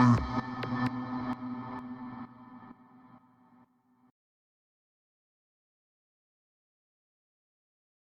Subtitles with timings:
[0.00, 0.29] Thursday.